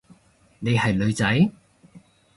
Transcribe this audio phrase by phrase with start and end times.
[0.59, 1.51] 你係女仔？